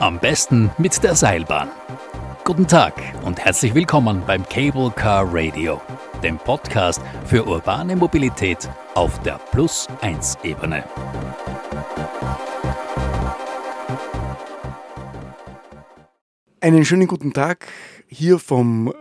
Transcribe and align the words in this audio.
Am 0.00 0.20
besten 0.20 0.70
mit 0.78 1.02
der 1.02 1.16
Seilbahn. 1.16 1.70
Guten 2.44 2.68
Tag 2.68 2.94
und 3.24 3.40
herzlich 3.44 3.74
willkommen 3.74 4.22
beim 4.24 4.48
Cable 4.48 4.92
Car 4.94 5.26
Radio, 5.28 5.80
dem 6.22 6.38
Podcast 6.38 7.02
für 7.26 7.44
urbane 7.44 7.96
Mobilität 7.96 8.70
auf 8.94 9.20
der 9.22 9.40
Plus 9.50 9.88
1 10.00 10.38
Ebene. 10.44 10.84
Einen 16.60 16.84
schönen 16.84 17.08
guten 17.08 17.32
Tag 17.32 17.66
hier 18.06 18.38
vom 18.38 18.94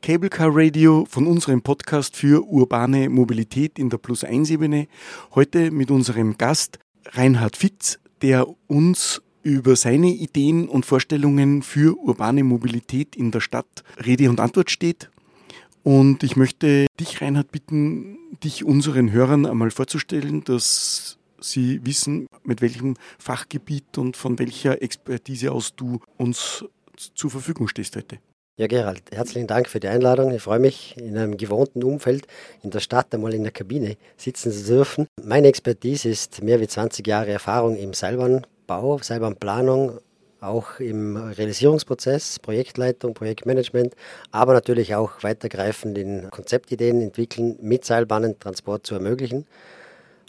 Cable 0.00 0.30
Car 0.30 0.50
Radio 0.52 1.06
von 1.08 1.26
unserem 1.26 1.60
Podcast 1.62 2.14
für 2.14 2.44
urbane 2.46 3.08
Mobilität 3.08 3.80
in 3.80 3.90
der 3.90 3.98
Plus 3.98 4.22
1 4.22 4.50
Ebene. 4.50 4.86
Heute 5.34 5.72
mit 5.72 5.90
unserem 5.90 6.38
Gast 6.38 6.78
Reinhard 7.04 7.56
Fitz, 7.56 7.98
der 8.22 8.46
uns 8.68 9.20
über 9.46 9.76
seine 9.76 10.08
Ideen 10.08 10.68
und 10.68 10.84
Vorstellungen 10.84 11.62
für 11.62 11.96
urbane 11.96 12.42
Mobilität 12.42 13.14
in 13.14 13.30
der 13.30 13.38
Stadt 13.38 13.84
Rede 14.04 14.28
und 14.28 14.40
Antwort 14.40 14.72
steht. 14.72 15.08
Und 15.84 16.24
ich 16.24 16.34
möchte 16.34 16.86
dich, 16.98 17.22
Reinhard, 17.22 17.52
bitten, 17.52 18.18
dich 18.42 18.64
unseren 18.64 19.12
Hörern 19.12 19.46
einmal 19.46 19.70
vorzustellen, 19.70 20.42
dass 20.42 21.18
sie 21.40 21.80
wissen, 21.86 22.26
mit 22.42 22.60
welchem 22.60 22.96
Fachgebiet 23.20 23.98
und 23.98 24.16
von 24.16 24.36
welcher 24.40 24.82
Expertise 24.82 25.52
aus 25.52 25.76
du 25.76 26.00
uns 26.16 26.64
zur 27.14 27.30
Verfügung 27.30 27.68
stehst 27.68 27.94
heute. 27.94 28.18
Ja, 28.58 28.66
Gerald, 28.66 29.02
herzlichen 29.12 29.46
Dank 29.46 29.68
für 29.68 29.78
die 29.78 29.86
Einladung. 29.86 30.32
Ich 30.32 30.42
freue 30.42 30.58
mich, 30.58 30.96
in 30.96 31.16
einem 31.16 31.36
gewohnten 31.36 31.84
Umfeld 31.84 32.26
in 32.64 32.70
der 32.70 32.80
Stadt 32.80 33.14
einmal 33.14 33.32
in 33.32 33.44
der 33.44 33.52
Kabine 33.52 33.96
sitzen 34.16 34.50
zu 34.50 34.64
dürfen. 34.64 35.06
Meine 35.22 35.46
Expertise 35.46 36.08
ist 36.08 36.42
mehr 36.42 36.60
wie 36.60 36.66
20 36.66 37.06
Jahre 37.06 37.30
Erfahrung 37.30 37.76
im 37.76 37.92
Seilbahnbau, 38.66 38.98
Seilbahnplanung, 38.98 40.00
auch 40.40 40.80
im 40.80 41.16
Realisierungsprozess, 41.16 42.38
Projektleitung, 42.40 43.14
Projektmanagement, 43.14 43.94
aber 44.30 44.52
natürlich 44.52 44.94
auch 44.94 45.22
weitergreifend 45.22 45.96
in 45.96 46.30
Konzeptideen 46.30 47.00
entwickeln, 47.00 47.56
mit 47.60 47.84
Seilbahnen 47.84 48.38
Transport 48.38 48.86
zu 48.86 48.94
ermöglichen. 48.94 49.46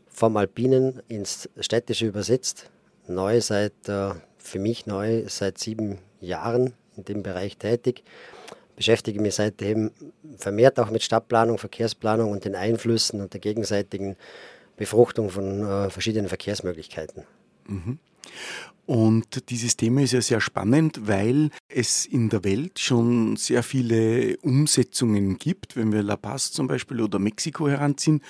Vom 0.07 0.37
Alpinen 0.37 1.01
ins 1.07 1.49
Städtische 1.59 2.07
übersetzt. 2.07 2.69
Neu 3.07 3.41
seit, 3.41 3.73
äh, 3.87 4.11
für 4.37 4.59
mich 4.59 4.85
neu 4.85 5.23
seit 5.27 5.57
sieben 5.57 5.99
Jahren 6.19 6.73
in 6.95 7.05
dem 7.05 7.23
Bereich 7.23 7.57
tätig, 7.57 8.03
beschäftige 8.75 9.21
mich 9.21 9.35
seitdem 9.35 9.91
vermehrt 10.37 10.79
auch 10.79 10.89
mit 10.89 11.03
Stadtplanung, 11.03 11.57
Verkehrsplanung 11.57 12.31
und 12.31 12.45
den 12.45 12.55
Einflüssen 12.55 13.21
und 13.21 13.33
der 13.33 13.39
gegenseitigen 13.41 14.15
Befruchtung 14.77 15.29
von 15.29 15.63
äh, 15.63 15.89
verschiedenen 15.89 16.27
Verkehrsmöglichkeiten. 16.27 17.23
Mhm. 17.67 17.99
Und 18.87 19.49
dieses 19.49 19.75
Thema 19.75 20.01
ist 20.01 20.13
ja 20.13 20.21
sehr 20.21 20.39
spannend, 20.39 21.07
weil 21.07 21.49
es 21.67 22.05
in 22.05 22.29
der 22.29 22.45
Welt 22.45 22.79
schon 22.79 23.35
sehr 23.35 23.61
viele 23.61 24.37
Umsetzungen 24.37 25.37
gibt, 25.37 25.75
wenn 25.75 25.91
wir 25.91 26.01
La 26.03 26.15
Paz 26.15 26.53
zum 26.53 26.67
Beispiel 26.67 27.01
oder 27.01 27.19
Mexiko 27.19 27.67
heranziehen, 27.67 28.21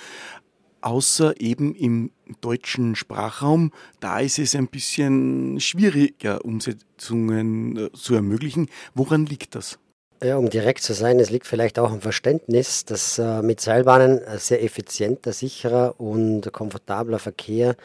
außer 0.80 1.40
eben 1.40 1.76
im 1.76 2.10
deutschen 2.40 2.96
Sprachraum. 2.96 3.70
Da 4.00 4.18
ist 4.18 4.40
es 4.40 4.56
ein 4.56 4.66
bisschen 4.66 5.60
schwieriger, 5.60 6.44
Umsetzungen 6.44 7.76
äh, 7.76 7.92
zu 7.92 8.16
ermöglichen. 8.16 8.68
Woran 8.94 9.26
liegt 9.26 9.54
das? 9.54 9.78
Ja, 10.20 10.36
um 10.38 10.50
direkt 10.50 10.82
zu 10.82 10.94
sein, 10.94 11.20
es 11.20 11.30
liegt 11.30 11.46
vielleicht 11.46 11.78
auch 11.78 11.92
am 11.92 12.00
Verständnis, 12.00 12.84
dass 12.84 13.18
äh, 13.18 13.42
mit 13.42 13.60
Seilbahnen 13.60 14.20
sehr 14.38 14.64
effizienter, 14.64 15.32
sicherer 15.32 16.00
und 16.00 16.52
komfortabler 16.52 17.20
Verkehr 17.20 17.76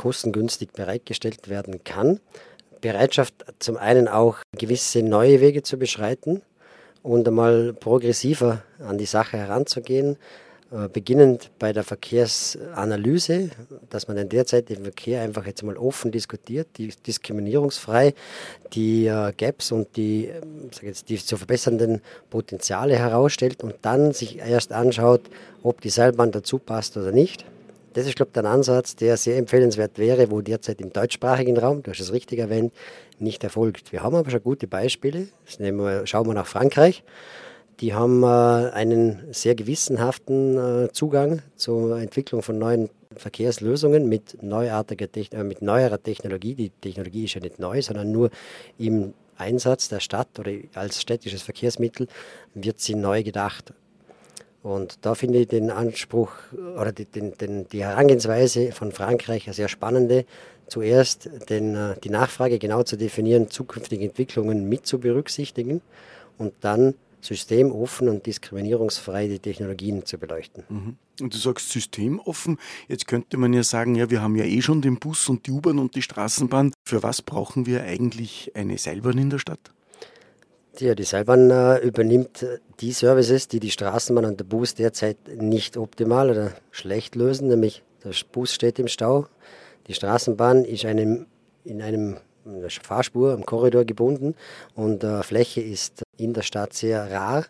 kostengünstig 0.00 0.72
bereitgestellt 0.72 1.50
werden 1.50 1.84
kann. 1.84 2.20
Bereitschaft 2.80 3.34
zum 3.58 3.76
einen 3.76 4.08
auch 4.08 4.38
gewisse 4.56 5.02
neue 5.02 5.42
Wege 5.42 5.62
zu 5.62 5.76
beschreiten 5.76 6.40
und 7.02 7.28
einmal 7.28 7.74
progressiver 7.74 8.62
an 8.78 8.96
die 8.96 9.04
Sache 9.04 9.36
heranzugehen, 9.36 10.16
äh, 10.72 10.88
beginnend 10.88 11.50
bei 11.58 11.74
der 11.74 11.84
Verkehrsanalyse, 11.84 13.50
dass 13.90 14.08
man 14.08 14.16
den 14.16 14.30
derzeitigen 14.30 14.84
Verkehr 14.84 15.20
einfach 15.20 15.44
jetzt 15.44 15.62
mal 15.62 15.76
offen 15.76 16.12
diskutiert, 16.12 16.68
diskriminierungsfrei 16.78 18.14
die 18.72 19.06
äh, 19.06 19.34
Gaps 19.36 19.70
und 19.70 19.94
die, 19.96 20.28
äh, 20.28 20.40
jetzt, 20.80 21.10
die 21.10 21.18
zu 21.18 21.36
verbessernden 21.36 22.00
Potenziale 22.30 22.96
herausstellt 22.96 23.62
und 23.62 23.74
dann 23.82 24.14
sich 24.14 24.38
erst 24.38 24.72
anschaut, 24.72 25.20
ob 25.62 25.82
die 25.82 25.90
Seilbahn 25.90 26.32
dazu 26.32 26.56
passt 26.56 26.96
oder 26.96 27.12
nicht. 27.12 27.44
Das 27.92 28.06
ist, 28.06 28.14
glaube 28.14 28.30
ich, 28.32 28.38
ein 28.38 28.46
Ansatz, 28.46 28.94
der 28.94 29.16
sehr 29.16 29.36
empfehlenswert 29.36 29.98
wäre, 29.98 30.30
wo 30.30 30.40
derzeit 30.40 30.80
im 30.80 30.92
deutschsprachigen 30.92 31.56
Raum, 31.58 31.82
du 31.82 31.90
hast 31.90 32.00
es 32.00 32.12
richtig 32.12 32.38
erwähnt, 32.38 32.72
nicht 33.18 33.42
erfolgt. 33.42 33.92
Wir 33.92 34.02
haben 34.02 34.14
aber 34.14 34.30
schon 34.30 34.42
gute 34.42 34.68
Beispiele. 34.68 35.26
Wir, 35.58 36.06
schauen 36.06 36.26
wir 36.26 36.34
nach 36.34 36.46
Frankreich. 36.46 37.02
Die 37.80 37.94
haben 37.94 38.22
äh, 38.22 38.26
einen 38.26 39.20
sehr 39.32 39.54
gewissenhaften 39.54 40.56
äh, 40.84 40.92
Zugang 40.92 41.42
zur 41.56 41.98
Entwicklung 41.98 42.42
von 42.42 42.58
neuen 42.58 42.90
Verkehrslösungen 43.16 44.08
mit, 44.08 44.42
neuartiger, 44.42 45.08
äh, 45.32 45.42
mit 45.42 45.62
neuerer 45.62 46.00
Technologie. 46.00 46.54
Die 46.54 46.70
Technologie 46.70 47.24
ist 47.24 47.34
ja 47.34 47.40
nicht 47.40 47.58
neu, 47.58 47.80
sondern 47.82 48.12
nur 48.12 48.30
im 48.78 49.14
Einsatz 49.36 49.88
der 49.88 50.00
Stadt 50.00 50.38
oder 50.38 50.52
als 50.74 51.00
städtisches 51.00 51.42
Verkehrsmittel 51.42 52.06
wird 52.54 52.78
sie 52.80 52.94
neu 52.94 53.22
gedacht. 53.22 53.72
Und 54.62 54.98
da 55.02 55.14
finde 55.14 55.38
ich 55.38 55.48
den 55.48 55.70
Anspruch 55.70 56.32
oder 56.52 56.92
die, 56.92 57.06
den, 57.06 57.36
den, 57.38 57.68
die 57.68 57.82
Herangehensweise 57.82 58.72
von 58.72 58.92
Frankreich 58.92 59.46
eine 59.46 59.54
sehr 59.54 59.68
spannende. 59.68 60.26
Zuerst 60.66 61.30
den, 61.48 61.74
äh, 61.74 61.98
die 62.02 62.10
Nachfrage 62.10 62.58
genau 62.58 62.82
zu 62.82 62.96
definieren, 62.96 63.50
zukünftige 63.50 64.04
Entwicklungen 64.04 64.68
mit 64.68 64.86
zu 64.86 64.98
berücksichtigen 65.00 65.80
und 66.38 66.52
dann 66.60 66.94
systemoffen 67.22 68.08
und 68.08 68.26
diskriminierungsfrei 68.26 69.28
die 69.28 69.38
Technologien 69.38 70.04
zu 70.06 70.18
beleuchten. 70.18 70.64
Mhm. 70.68 70.96
Und 71.20 71.34
du 71.34 71.38
sagst 71.38 71.70
systemoffen. 71.70 72.58
Jetzt 72.88 73.06
könnte 73.06 73.36
man 73.36 73.52
ja 73.52 73.62
sagen, 73.62 73.94
ja, 73.94 74.10
wir 74.10 74.22
haben 74.22 74.36
ja 74.36 74.44
eh 74.44 74.62
schon 74.62 74.80
den 74.80 74.98
Bus 74.98 75.28
und 75.28 75.46
die 75.46 75.50
U-Bahn 75.50 75.78
und 75.78 75.94
die 75.94 76.02
Straßenbahn. 76.02 76.72
Für 76.84 77.02
was 77.02 77.20
brauchen 77.22 77.66
wir 77.66 77.82
eigentlich 77.82 78.52
eine 78.54 78.78
Seilbahn 78.78 79.18
in 79.18 79.30
der 79.30 79.38
Stadt? 79.38 79.70
Ja, 80.80 80.94
die 80.94 81.04
Seilbahn 81.04 81.50
äh, 81.50 81.76
übernimmt 81.80 82.46
die 82.80 82.92
Services, 82.92 83.48
die 83.48 83.60
die 83.60 83.70
Straßenbahn 83.70 84.24
und 84.24 84.40
der 84.40 84.46
Bus 84.46 84.74
derzeit 84.74 85.18
nicht 85.28 85.76
optimal 85.76 86.30
oder 86.30 86.52
schlecht 86.70 87.16
lösen, 87.16 87.48
nämlich 87.48 87.82
der 88.02 88.12
Bus 88.32 88.54
steht 88.54 88.78
im 88.78 88.88
Stau, 88.88 89.26
die 89.88 89.92
Straßenbahn 89.92 90.64
ist 90.64 90.86
einem, 90.86 91.26
in 91.64 91.82
einem 91.82 92.16
eine 92.46 92.70
Fahrspur 92.70 93.34
am 93.34 93.44
Korridor 93.44 93.84
gebunden 93.84 94.34
und 94.74 95.04
äh, 95.04 95.22
Fläche 95.22 95.60
ist 95.60 96.02
in 96.16 96.32
der 96.32 96.42
Stadt 96.42 96.72
sehr 96.72 97.10
rar. 97.10 97.44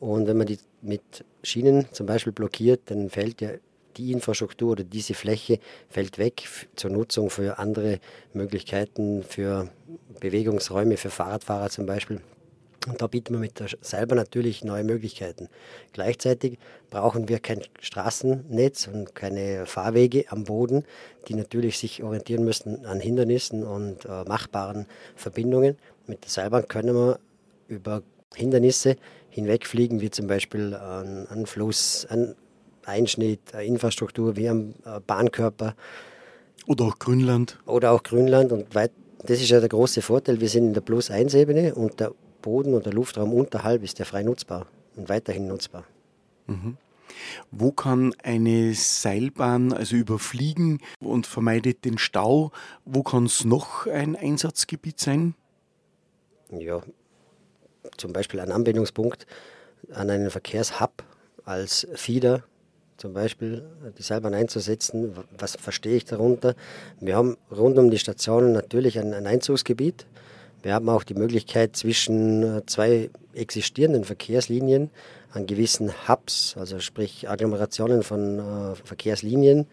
Und 0.00 0.26
wenn 0.26 0.38
man 0.38 0.46
die 0.46 0.58
mit 0.80 1.26
Schienen 1.42 1.86
zum 1.92 2.06
Beispiel 2.06 2.32
blockiert, 2.32 2.82
dann 2.86 3.10
fällt 3.10 3.42
ja 3.42 3.50
die 3.98 4.12
Infrastruktur 4.12 4.72
oder 4.72 4.84
diese 4.84 5.12
Fläche 5.12 5.58
fällt 5.90 6.16
weg 6.16 6.44
zur 6.76 6.90
Nutzung 6.90 7.28
für 7.28 7.58
andere 7.58 8.00
Möglichkeiten, 8.32 9.22
für 9.22 9.68
Bewegungsräume, 10.20 10.96
für 10.96 11.10
Fahrradfahrer 11.10 11.68
zum 11.68 11.84
Beispiel. 11.84 12.22
Und 12.86 13.00
da 13.00 13.06
bieten 13.06 13.34
wir 13.34 13.40
mit 13.40 13.60
der 13.60 13.68
selber 13.80 14.14
natürlich 14.14 14.64
neue 14.64 14.84
Möglichkeiten. 14.84 15.48
Gleichzeitig 15.92 16.58
brauchen 16.90 17.28
wir 17.28 17.38
kein 17.38 17.62
Straßennetz 17.80 18.88
und 18.88 19.14
keine 19.14 19.66
Fahrwege 19.66 20.24
am 20.28 20.44
Boden, 20.44 20.84
die 21.28 21.34
natürlich 21.34 21.78
sich 21.78 22.02
orientieren 22.02 22.44
müssen 22.44 22.84
an 22.86 23.00
Hindernissen 23.00 23.64
und 23.64 24.04
äh, 24.04 24.24
machbaren 24.24 24.86
Verbindungen. 25.14 25.76
Mit 26.06 26.24
der 26.24 26.30
Seilbahn 26.30 26.66
können 26.66 26.94
wir 26.94 27.20
über 27.68 28.02
Hindernisse 28.34 28.96
hinwegfliegen, 29.30 30.00
wie 30.00 30.10
zum 30.10 30.26
Beispiel 30.26 30.74
ein, 30.74 31.26
ein 31.28 31.46
Fluss, 31.46 32.06
ein 32.10 32.34
Einschnitt, 32.84 33.54
eine 33.54 33.64
Infrastruktur 33.64 34.36
wie 34.36 34.48
am 34.48 34.74
äh, 34.84 35.00
Bahnkörper. 35.06 35.74
Oder 36.66 36.84
auch 36.84 36.98
Grünland. 36.98 37.58
Oder 37.66 37.92
auch 37.92 38.02
Grünland. 38.02 38.52
Und 38.52 38.74
weit, 38.74 38.92
das 39.24 39.40
ist 39.40 39.50
ja 39.50 39.60
der 39.60 39.68
große 39.68 40.02
Vorteil. 40.02 40.40
Wir 40.40 40.48
sind 40.48 40.68
in 40.68 40.74
der 40.74 40.80
Plus-1-Ebene 40.80 41.74
und 41.74 42.00
der 42.00 42.12
Boden 42.42 42.74
und 42.74 42.84
der 42.84 42.92
Luftraum 42.92 43.32
unterhalb 43.32 43.82
ist 43.82 43.98
ja 43.98 44.04
frei 44.04 44.22
nutzbar 44.22 44.66
und 44.96 45.08
weiterhin 45.08 45.46
nutzbar. 45.46 45.84
Mhm. 46.46 46.76
Wo 47.50 47.72
kann 47.72 48.14
eine 48.22 48.74
Seilbahn 48.74 49.72
also 49.72 49.96
überfliegen 49.96 50.80
und 51.00 51.26
vermeidet 51.26 51.84
den 51.84 51.98
Stau? 51.98 52.52
Wo 52.84 53.02
kann 53.02 53.26
es 53.26 53.44
noch 53.44 53.86
ein 53.86 54.16
Einsatzgebiet 54.16 54.98
sein? 54.98 55.34
Ja, 56.50 56.82
zum 57.96 58.12
Beispiel 58.12 58.40
ein 58.40 58.52
Anbindungspunkt 58.52 59.26
an 59.92 60.10
einen 60.10 60.30
Verkehrshub 60.30 61.04
als 61.44 61.86
Feeder, 61.94 62.44
zum 62.96 63.14
Beispiel 63.14 63.64
die 63.98 64.02
Seilbahn 64.02 64.34
einzusetzen. 64.34 65.14
Was 65.36 65.56
verstehe 65.56 65.96
ich 65.96 66.04
darunter? 66.04 66.54
Wir 67.00 67.16
haben 67.16 67.36
rund 67.50 67.78
um 67.78 67.90
die 67.90 67.98
Stationen 67.98 68.52
natürlich 68.52 68.98
ein, 68.98 69.12
ein 69.12 69.26
Wir 70.62 70.74
haben 70.74 70.88
auch 70.88 71.04
die 71.04 71.14
Möglichkeit, 71.14 71.76
zwischen 71.76 72.42
äh, 72.42 72.66
zwei 72.66 73.10
existierenden 73.34 74.04
Verkehrslinien 74.04 74.90
an 75.32 75.46
gewissen 75.46 75.90
Hubs, 76.08 76.54
also 76.58 76.78
sprich 76.78 77.28
Agglomerationen 77.28 78.02
von 78.02 78.38
äh, 78.38 78.74
Verkehrslinien, 78.84 79.66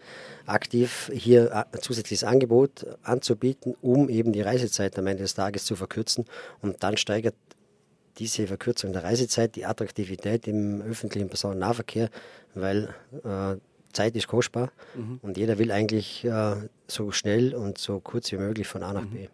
aktiv 0.46 1.10
hier 1.14 1.54
ein 1.54 1.64
äh, 1.72 1.78
zusätzliches 1.80 2.24
Angebot 2.24 2.86
anzubieten, 3.02 3.76
um 3.80 4.08
eben 4.08 4.32
die 4.32 4.42
Reisezeit 4.42 4.98
am 4.98 5.06
Ende 5.06 5.22
des 5.22 5.34
Tages 5.34 5.64
zu 5.64 5.76
verkürzen. 5.76 6.24
Und 6.62 6.82
dann 6.82 6.96
steigert 6.96 7.34
diese 8.18 8.46
Verkürzung 8.46 8.92
der 8.92 9.04
Reisezeit 9.04 9.56
die 9.56 9.66
Attraktivität 9.66 10.48
im 10.48 10.82
öffentlichen 10.82 11.28
Personennahverkehr, 11.28 12.10
weil 12.54 12.94
äh, 13.24 13.56
Zeit 13.92 14.16
ist 14.16 14.28
kostbar 14.28 14.72
mhm. 14.94 15.18
und 15.22 15.36
jeder 15.36 15.58
will 15.58 15.72
eigentlich 15.72 16.24
äh, 16.24 16.56
so 16.86 17.10
schnell 17.10 17.54
und 17.54 17.78
so 17.78 18.00
kurz 18.00 18.30
wie 18.32 18.36
möglich 18.36 18.66
von 18.66 18.82
A 18.82 18.92
nach 18.92 19.06
B. 19.06 19.28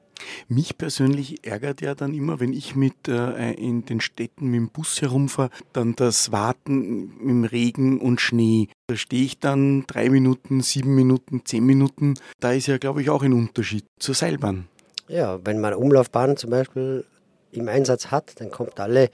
Mich 0.49 0.79
persönlich 0.79 1.47
ärgert 1.47 1.81
ja 1.81 1.94
dann 1.94 2.15
immer, 2.15 2.41
wenn 2.41 2.53
ich 2.53 2.77
mit 2.77 3.09
äh, 3.09 3.53
in 3.53 3.85
den 3.85 4.00
Städten 4.00 4.47
mit 4.47 4.59
dem 4.59 4.69
Bus 4.71 5.00
herumfahre, 5.03 5.50
dann 5.73 5.94
das 5.97 6.33
Warten 6.33 7.19
im 7.21 7.44
Regen 7.44 8.00
und 8.00 8.21
Schnee. 8.21 8.69
Da 8.88 8.97
stehe 8.97 9.25
ich 9.25 9.38
dann 9.38 9.85
drei 9.87 10.11
Minuten, 10.11 10.61
sieben 10.61 10.94
Minuten, 10.94 11.43
zehn 11.44 11.65
Minuten. 11.65 12.15
Da 12.41 12.53
ist 12.53 12.67
ja, 12.67 12.79
glaube 12.79 13.03
ich, 13.03 13.11
auch 13.11 13.23
ein 13.23 13.33
Unterschied 13.33 13.85
zur 13.99 14.15
Seilbahn. 14.15 14.69
Ja, 15.09 15.38
wenn 15.44 15.61
man 15.61 15.75
Umlaufbahn 15.75 16.37
zum 16.37 16.50
Beispiel 16.50 17.05
im 17.53 17.69
Einsatz 17.69 18.11
hat, 18.11 18.41
dann 18.41 18.50
kommt 18.50 18.81
alle 18.81 19.11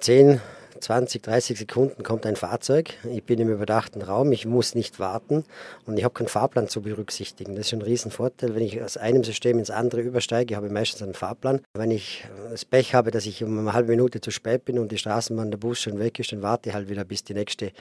zehn 0.00 0.40
20, 0.80 1.22
30 1.22 1.58
Sekunden 1.58 2.02
kommt 2.02 2.26
ein 2.26 2.36
Fahrzeug. 2.36 2.94
Ich 3.10 3.24
bin 3.24 3.38
im 3.40 3.48
überdachten 3.48 4.02
Raum, 4.02 4.32
ich 4.32 4.46
muss 4.46 4.74
nicht 4.74 4.98
warten 4.98 5.44
und 5.86 5.98
ich 5.98 6.04
habe 6.04 6.14
keinen 6.14 6.28
Fahrplan 6.28 6.68
zu 6.68 6.82
berücksichtigen. 6.82 7.54
Das 7.54 7.62
ist 7.62 7.70
schon 7.70 7.80
ein 7.80 7.86
Riesenvorteil. 7.86 8.54
Wenn 8.54 8.62
ich 8.62 8.82
aus 8.82 8.96
einem 8.96 9.24
System 9.24 9.58
ins 9.58 9.70
andere 9.70 10.00
übersteige, 10.00 10.56
habe 10.56 10.66
ich 10.66 10.72
meistens 10.72 11.02
einen 11.02 11.14
Fahrplan. 11.14 11.60
Wenn 11.74 11.90
ich 11.90 12.26
das 12.50 12.64
Pech 12.64 12.94
habe, 12.94 13.10
dass 13.10 13.26
ich 13.26 13.42
um 13.42 13.58
eine 13.58 13.72
halbe 13.72 13.90
Minute 13.90 14.20
zu 14.20 14.30
spät 14.30 14.64
bin 14.64 14.78
und 14.78 14.92
die 14.92 14.98
Straßenbahn, 14.98 15.50
der 15.50 15.58
Bus 15.58 15.80
schon 15.80 15.98
weg 15.98 16.18
ist, 16.18 16.32
dann 16.32 16.42
warte 16.42 16.68
ich 16.68 16.74
halt 16.74 16.88
wieder, 16.88 17.04
bis 17.04 17.24
die 17.24 17.34
nächste 17.34 17.72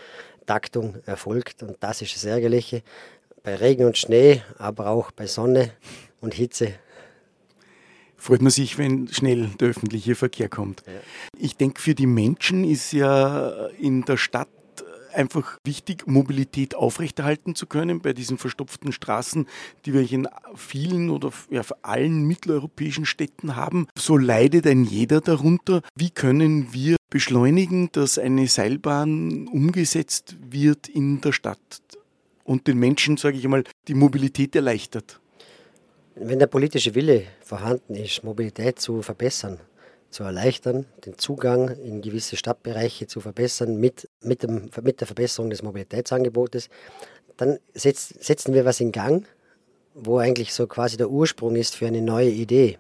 Taktung 0.46 0.96
erfolgt. 1.06 1.64
Und 1.64 1.78
das 1.82 2.02
ist 2.02 2.16
das 2.16 2.26
Ärgerliche. 2.26 2.82
Bei 3.44 3.56
Regen 3.56 3.86
und 3.86 3.98
Schnee, 3.98 4.42
aber 4.58 4.88
auch 4.88 5.12
bei 5.12 5.28
Sonne 5.28 5.72
und 6.22 6.34
Hitze 6.34 6.74
freut 8.18 8.42
man 8.42 8.52
sich, 8.52 8.78
wenn 8.78 9.08
schnell 9.08 9.50
der 9.60 9.70
öffentliche 9.70 10.16
Verkehr 10.16 10.50
kommt. 10.50 10.84
Ja. 10.86 10.94
Ich 11.38 11.56
denke, 11.56 11.82
für 11.82 11.96
die 11.96 12.08
Menschen 12.08 12.64
ist 12.64 12.92
ja 12.92 13.68
in 13.80 14.04
der 14.04 14.18
Stadt 14.18 14.48
einfach 15.16 15.58
wichtig, 15.64 16.08
Mobilität 16.08 16.76
aufrechterhalten 16.76 17.56
zu 17.56 17.66
können 17.66 18.02
bei 18.02 18.14
diesen 18.14 18.38
verstopften 18.38 18.92
Straßen, 18.92 19.48
die 19.86 19.94
wir 19.94 20.12
in 20.12 20.28
vielen 20.56 21.10
oder 21.10 21.32
ja, 21.50 21.62
allen 21.82 22.26
mitteleuropäischen 22.26 23.06
Städten 23.06 23.56
haben. 23.56 23.88
So 23.98 24.18
leidet 24.18 24.68
ein 24.68 24.84
jeder 24.84 25.22
darunter. 25.22 25.82
Wie 25.96 26.10
können 26.10 26.74
wir 26.74 26.98
beschleunigen, 27.10 27.90
dass 27.92 28.18
eine 28.18 28.48
Seilbahn 28.48 29.48
umgesetzt 29.48 30.38
wird 30.50 30.88
in 30.88 31.22
der 31.22 31.32
Stadt 31.32 31.82
und 32.44 32.68
den 32.68 32.78
Menschen, 32.78 33.18
sage 33.18 33.38
ich 33.38 33.46
einmal, 33.46 33.64
die 33.88 33.96
Mobilität 33.96 34.56
erleichtert? 34.56 35.20
Wenn 36.18 36.40
der 36.40 36.48
politische 36.48 36.96
Wille 36.96 37.24
vorhanden 37.42 37.94
ist, 37.94 38.24
Mobilität 38.24 38.80
zu 38.80 39.02
verbessern, 39.02 39.60
zu 40.10 40.24
erleichtern, 40.24 40.86
den 41.06 41.18
Zugang 41.18 41.68
in 41.68 42.02
gewisse 42.02 42.38
Stadtbereiche 42.38 43.06
zu 43.06 43.20
verbessern 43.20 43.82
mit, 43.82 44.10
mit, 44.22 44.42
dem, 44.42 44.70
mit 44.82 45.02
der 45.02 45.08
Verbesserung 45.08 45.50
des 45.50 45.62
Mobilitätsangebotes, 45.62 46.70
dann 47.36 47.60
setz, 47.74 48.14
setzen 48.18 48.54
wir 48.54 48.64
was 48.64 48.80
in 48.80 48.94
Gang, 48.94 49.28
wo 49.94 50.18
eigentlich 50.18 50.54
so 50.54 50.68
quasi 50.68 50.96
der 50.96 51.10
Ursprung 51.10 51.58
ist 51.58 51.76
für 51.76 51.88
eine 51.88 52.02
neue 52.02 52.30
Idee. 52.30 52.78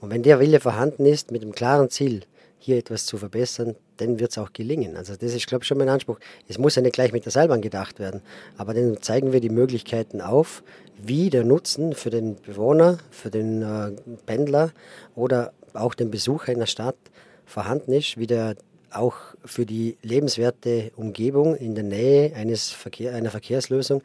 Und 0.00 0.10
wenn 0.10 0.24
der 0.24 0.40
Wille 0.40 0.58
vorhanden 0.58 1.06
ist, 1.06 1.30
mit 1.30 1.44
dem 1.44 1.52
klaren 1.52 1.90
Ziel, 1.90 2.22
hier 2.64 2.78
etwas 2.78 3.04
zu 3.04 3.18
verbessern, 3.18 3.76
dann 3.98 4.18
wird 4.18 4.30
es 4.30 4.38
auch 4.38 4.52
gelingen. 4.52 4.96
Also 4.96 5.14
das 5.16 5.34
ist, 5.34 5.46
glaube 5.46 5.62
ich, 5.62 5.68
schon 5.68 5.78
mein 5.78 5.88
Anspruch. 5.88 6.18
Es 6.48 6.58
muss 6.58 6.74
ja 6.76 6.82
nicht 6.82 6.94
gleich 6.94 7.12
mit 7.12 7.24
der 7.24 7.32
Seilbahn 7.32 7.60
gedacht 7.60 7.98
werden, 7.98 8.22
aber 8.56 8.72
dann 8.72 9.00
zeigen 9.02 9.32
wir 9.32 9.40
die 9.40 9.50
Möglichkeiten 9.50 10.20
auf, 10.20 10.62
wie 10.96 11.28
der 11.28 11.44
Nutzen 11.44 11.92
für 11.92 12.10
den 12.10 12.36
Bewohner, 12.36 12.98
für 13.10 13.30
den 13.30 13.62
äh, 13.62 13.92
Pendler 14.24 14.72
oder 15.14 15.52
auch 15.74 15.94
den 15.94 16.10
Besucher 16.10 16.52
in 16.52 16.60
der 16.60 16.66
Stadt 16.66 16.96
vorhanden 17.44 17.92
ist, 17.92 18.16
wie 18.16 18.26
der 18.26 18.56
auch 18.90 19.16
für 19.44 19.66
die 19.66 19.98
lebenswerte 20.02 20.92
Umgebung 20.96 21.56
in 21.56 21.74
der 21.74 21.84
Nähe 21.84 22.34
eines 22.34 22.70
Verkehr, 22.70 23.14
einer 23.14 23.30
Verkehrslösung 23.30 24.02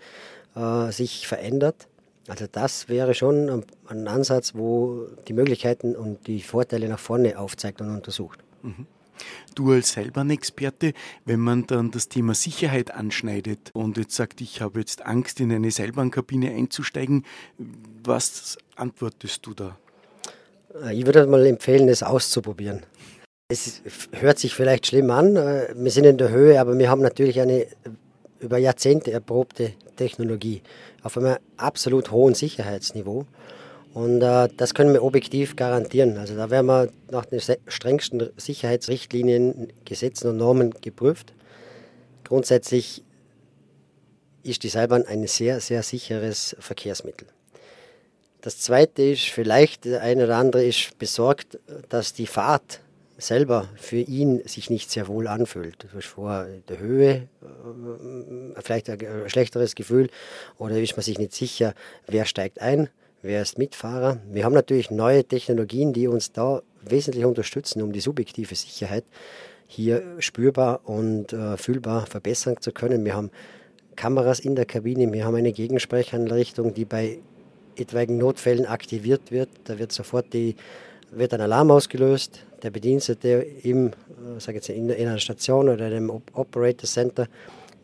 äh, 0.56 0.92
sich 0.92 1.28
verändert. 1.28 1.88
Also 2.30 2.46
das 2.50 2.88
wäre 2.90 3.16
schon 3.16 3.50
ein, 3.50 3.64
ein 3.88 4.08
Ansatz, 4.08 4.54
wo 4.54 5.08
die 5.28 5.34
Möglichkeiten 5.34 5.96
und 5.96 6.28
die 6.28 6.42
Vorteile 6.42 6.88
nach 6.88 7.00
vorne 7.00 7.40
aufzeigt 7.40 7.82
und 7.82 7.90
untersucht. 7.90 8.40
Mhm. 8.62 8.86
Du 9.56 9.72
als 9.72 9.94
Seilbahnexperte, 9.94 10.94
wenn 11.26 11.40
man 11.40 11.68
dann 11.68 11.92
das 11.92 12.08
Thema 12.08 12.36
Sicherheit 12.36 12.92
anschneidet 12.92 13.72
und 13.74 13.98
jetzt 13.98 14.16
sagt, 14.16 14.40
ich 14.42 14.62
habe 14.62 14.80
jetzt 14.80 15.06
Angst, 15.06 15.40
in 15.42 15.52
eine 15.52 15.72
Seilbahnkabine 15.72 16.52
einzusteigen, 16.52 17.26
was 18.04 18.58
antwortest 18.76 19.46
du 19.46 19.54
da? 19.54 19.78
Ich 20.92 21.06
würde 21.06 21.26
mal 21.26 21.46
empfehlen, 21.46 21.90
es 21.90 22.04
auszuprobieren. 22.04 22.84
Es 23.50 23.82
hört 24.12 24.38
sich 24.38 24.54
vielleicht 24.54 24.88
schlimm 24.88 25.10
an, 25.10 25.34
wir 25.34 25.92
sind 25.92 26.06
in 26.06 26.18
der 26.20 26.30
Höhe, 26.30 26.62
aber 26.62 26.78
wir 26.78 26.90
haben 26.90 27.02
natürlich 27.02 27.42
eine 27.42 27.66
über 28.40 28.58
Jahrzehnte 28.58 29.12
erprobte 29.12 29.74
Technologie 29.96 30.62
auf 31.04 31.18
einem 31.18 31.38
absolut 31.58 32.12
hohen 32.12 32.36
Sicherheitsniveau. 32.36 33.26
Und 33.94 34.22
äh, 34.22 34.50
das 34.56 34.74
können 34.74 34.94
wir 34.94 35.04
objektiv 35.04 35.56
garantieren. 35.56 36.18
Also 36.18 36.36
da 36.36 36.50
werden 36.50 36.68
wir 36.68 36.90
nach 37.12 37.26
den 37.26 37.42
strengsten 37.68 38.30
Sicherheitsrichtlinien, 38.38 39.74
Gesetzen 39.86 40.30
und 40.30 40.38
Normen 40.38 40.72
geprüft. 40.82 41.34
Grundsätzlich 42.24 43.04
ist 44.44 44.64
die 44.64 44.70
Seilbahn 44.70 45.06
ein 45.06 45.26
sehr, 45.28 45.60
sehr 45.60 45.84
sicheres 45.84 46.56
Verkehrsmittel. 46.60 47.28
Das 48.42 48.60
Zweite 48.60 49.02
ist, 49.02 49.26
vielleicht 49.26 49.86
der 49.86 50.02
eine 50.02 50.26
oder 50.26 50.38
andere 50.38 50.64
ist 50.64 50.98
besorgt, 50.98 51.60
dass 51.90 52.14
die 52.14 52.28
Fahrt 52.28 52.80
selber 53.20 53.70
für 53.76 53.98
ihn 53.98 54.42
sich 54.48 54.70
nicht 54.70 54.90
sehr 54.90 55.08
wohl 55.08 55.28
anfühlt. 55.28 55.84
Du 55.84 55.98
hast 55.98 56.08
vor 56.08 56.48
der 56.68 56.80
Höhe 56.80 57.28
äh, 57.42 58.62
vielleicht 58.62 58.90
ein 58.90 59.30
schlechteres 59.30 59.76
Gefühl 59.76 60.10
oder 60.58 60.80
ist 60.80 60.96
man 60.96 61.04
sich 61.04 61.20
nicht 61.20 61.34
sicher, 61.34 61.74
wer 62.08 62.26
steigt 62.26 62.62
ein 62.62 62.90
wer 63.22 63.42
ist 63.42 63.58
Mitfahrer. 63.58 64.20
Wir 64.32 64.46
haben 64.46 64.54
natürlich 64.54 64.92
neue 64.92 65.24
Technologien, 65.24 65.94
die 65.94 66.08
uns 66.08 66.32
da 66.32 66.62
wesentlich 66.82 67.26
unterstützen, 67.26 67.82
um 67.82 67.92
die 67.92 68.00
subjektive 68.00 68.56
Sicherheit 68.56 69.04
hier 69.68 70.04
spürbar 70.20 70.82
und 70.86 71.34
äh, 71.34 71.58
fühlbar 71.58 72.06
verbessern 72.06 72.56
zu 72.60 72.72
können. 72.72 73.06
Wir 73.06 73.16
haben 73.16 73.30
Kameras 73.96 74.40
in 74.40 74.56
der 74.56 74.66
Kabine, 74.66 75.12
wir 75.12 75.26
haben 75.26 75.36
eine 75.36 75.52
Gegensprechanrichtung, 75.52 76.74
die 76.74 76.86
bei 76.86 77.20
etwaigen 77.76 78.18
Notfällen 78.18 78.66
aktiviert 78.66 79.32
wird. 79.32 79.50
Da 79.66 79.78
wird 79.78 79.92
sofort 79.92 80.34
die, 80.34 80.56
wird 81.12 81.34
ein 81.34 81.42
Alarm 81.42 81.72
ausgelöst. 81.72 82.46
Der 82.62 82.72
Bedienstete 82.72 83.46
im, 83.64 83.88
äh, 83.88 83.92
sag 84.40 84.56
jetzt 84.56 84.70
in, 84.70 84.90
in 84.90 85.08
einer 85.08 85.20
Station 85.20 85.70
oder 85.70 85.86
einem 85.86 86.10
Operator 86.10 86.88
Center 86.88 87.28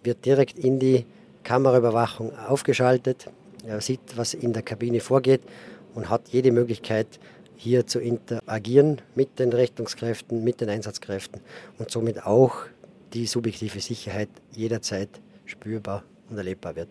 wird 0.04 0.26
direkt 0.26 0.60
in 0.60 0.80
die 0.80 1.06
Kameraüberwachung 1.44 2.38
aufgeschaltet. 2.38 3.28
Er 3.66 3.82
sieht, 3.82 4.02
was 4.16 4.34
in 4.34 4.54
der 4.54 4.64
Kabine 4.64 5.00
vorgeht 5.00 5.42
und 5.94 6.10
hat 6.10 6.30
jede 6.30 6.52
Möglichkeit, 6.52 7.20
hier 7.56 7.88
zu 7.88 8.00
interagieren 8.00 9.02
mit 9.16 9.40
den 9.40 9.54
Rettungskräften, 9.54 10.44
mit 10.44 10.60
den 10.60 10.70
Einsatzkräften 10.70 11.42
und 11.80 11.90
somit 11.90 12.26
auch 12.26 12.66
die 13.14 13.26
subjektive 13.26 13.80
Sicherheit 13.80 14.30
jederzeit 14.52 15.10
spürbar 15.46 16.04
und 16.30 16.38
erlebbar 16.38 16.76
wird. 16.76 16.90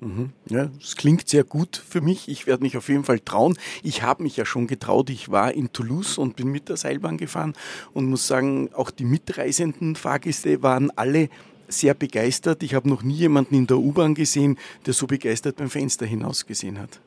Mhm. 0.00 0.32
Ja, 0.48 0.70
es 0.80 0.96
klingt 0.96 1.28
sehr 1.28 1.44
gut 1.44 1.82
für 1.88 2.00
mich. 2.00 2.28
Ich 2.28 2.46
werde 2.46 2.62
mich 2.62 2.76
auf 2.76 2.88
jeden 2.88 3.04
Fall 3.04 3.20
trauen. 3.20 3.56
Ich 3.82 4.02
habe 4.02 4.22
mich 4.22 4.36
ja 4.36 4.44
schon 4.44 4.66
getraut. 4.66 5.10
Ich 5.10 5.30
war 5.30 5.52
in 5.52 5.72
Toulouse 5.72 6.18
und 6.18 6.36
bin 6.36 6.48
mit 6.48 6.68
der 6.68 6.76
Seilbahn 6.76 7.16
gefahren 7.16 7.54
und 7.92 8.06
muss 8.06 8.26
sagen, 8.26 8.70
auch 8.74 8.90
die 8.90 9.04
mitreisenden 9.04 9.96
Fahrgäste 9.96 10.62
waren 10.62 10.90
alle 10.96 11.28
sehr 11.68 11.94
begeistert. 11.94 12.62
Ich 12.62 12.74
habe 12.74 12.88
noch 12.88 13.02
nie 13.02 13.14
jemanden 13.14 13.54
in 13.54 13.66
der 13.66 13.78
U-Bahn 13.78 14.14
gesehen, 14.14 14.58
der 14.86 14.92
so 14.92 15.06
begeistert 15.06 15.56
beim 15.56 15.70
Fenster 15.70 16.04
hinaus 16.04 16.44
gesehen 16.44 16.78
hat. 16.78 17.00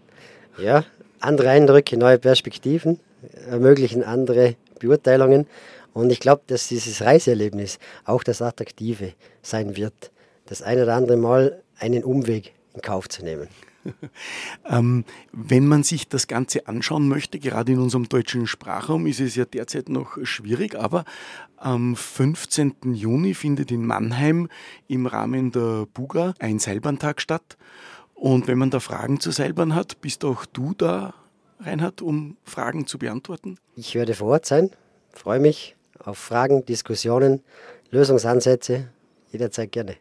Ja, 0.58 0.84
andere 1.20 1.50
Eindrücke, 1.50 1.98
neue 1.98 2.18
Perspektiven 2.18 3.00
ermöglichen 3.50 4.04
andere 4.04 4.56
Beurteilungen. 4.80 5.48
Und 5.94 6.12
ich 6.12 6.20
glaube, 6.20 6.44
dass 6.48 6.68
dieses 6.68 7.02
Reiseerlebnis 7.02 7.80
auch 8.06 8.24
das 8.24 8.42
Attraktive 8.42 9.14
sein 9.42 9.76
wird, 9.76 10.12
das 10.46 10.62
ein 10.62 10.80
oder 10.82 10.96
andere 10.96 11.18
Mal 11.18 11.64
einen 11.80 12.04
Umweg 12.04 12.54
in 12.74 12.82
Kauf 12.82 13.10
zu 13.10 13.24
nehmen. 13.24 13.48
ähm, 14.70 15.06
wenn 15.32 15.68
man 15.68 15.84
sich 15.84 16.08
das 16.08 16.28
Ganze 16.28 16.68
anschauen 16.68 17.08
möchte, 17.08 17.40
gerade 17.40 17.72
in 17.72 17.80
unserem 17.80 18.10
deutschen 18.10 18.48
Sprachraum 18.48 19.08
ist 19.08 19.20
es 19.20 19.36
ja 19.36 19.46
derzeit 19.46 19.90
noch 19.90 20.18
schwierig, 20.24 20.76
aber 20.76 21.06
am 21.58 21.96
15. 21.96 22.94
Juni 22.94 23.34
findet 23.34 23.72
in 23.72 23.86
Mannheim 23.86 24.50
im 24.88 25.06
Rahmen 25.08 25.52
der 25.52 25.88
Buga 25.94 26.34
ein 26.40 26.60
Seilbahntag 26.60 27.22
statt. 27.22 27.58
Und 28.14 28.48
wenn 28.48 28.58
man 28.58 28.72
da 28.72 28.80
Fragen 28.80 29.20
zur 29.20 29.32
Seilbahn 29.32 29.76
hat, 29.76 30.02
bist 30.02 30.26
auch 30.26 30.46
du 30.46 30.74
da, 30.74 31.14
Reinhard, 31.60 32.02
um 32.02 32.38
Fragen 32.44 32.88
zu 32.88 33.00
beantworten? 33.00 33.58
Ich 33.76 33.96
werde 33.96 34.14
vor 34.14 34.30
Ort 34.30 34.46
sein, 34.46 34.72
freue 35.14 35.40
mich 35.40 35.76
auf 36.00 36.18
Fragen, 36.18 36.66
Diskussionen, 36.66 37.42
Lösungsansätze 37.90 38.90
jederzeit 39.32 39.72
gerne. 39.72 39.98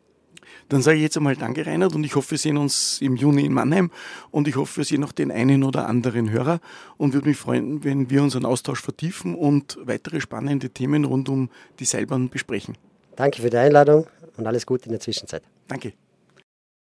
Dann 0.69 0.83
sage 0.83 0.97
ich 0.97 1.03
jetzt 1.03 1.17
einmal 1.17 1.37
Danke, 1.37 1.67
Reinhard, 1.67 1.95
und 1.95 2.05
ich 2.05 2.15
hoffe, 2.17 2.33
wir 2.33 2.39
sehen 2.39 2.57
uns 2.57 3.01
im 3.01 3.17
Juni 3.17 3.45
in 3.45 3.53
Mannheim 3.53 3.91
und 4.31 4.49
ich 4.49 4.57
hoffe, 4.57 4.79
wir 4.79 4.85
sehen 4.85 5.01
noch 5.01 5.13
den 5.13 5.31
einen 5.31 5.63
oder 5.63 5.87
anderen 5.87 6.31
Hörer 6.31 6.61
und 6.97 7.15
würde 7.15 7.29
mich 7.29 7.37
freuen, 7.37 7.85
wenn 7.85 8.11
wir 8.11 8.23
unseren 8.23 8.45
Austausch 8.45 8.81
vertiefen 8.81 9.35
und 9.35 9.79
weitere 9.83 10.21
spannende 10.21 10.71
Themen 10.71 11.05
rund 11.05 11.29
um 11.29 11.51
die 11.79 11.85
Seilbahn 11.85 12.29
besprechen. 12.29 12.77
Danke 13.17 13.43
für 13.43 13.51
die 13.51 13.57
Einladung 13.57 14.07
und 14.37 14.47
alles 14.47 14.67
Gute 14.67 14.87
in 14.87 14.93
der 14.93 15.01
Zwischenzeit. 15.01 15.43
Danke. 15.69 15.93